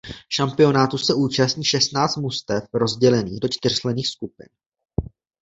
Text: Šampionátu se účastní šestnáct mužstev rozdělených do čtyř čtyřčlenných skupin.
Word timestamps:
Šampionátu 0.29 0.97
se 0.97 1.13
účastní 1.13 1.63
šestnáct 1.65 2.17
mužstev 2.17 2.63
rozdělených 2.73 3.39
do 3.39 3.47
čtyř 3.47 3.59
čtyřčlenných 3.71 4.07
skupin. 4.07 4.47